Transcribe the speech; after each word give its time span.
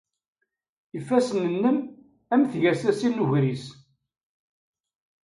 Ifassen-nnem 0.97 1.77
am 2.33 2.41
tgasasin 2.51 3.13
n 3.17 3.21
ugris. 3.23 3.65